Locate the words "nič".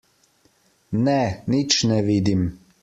1.57-1.79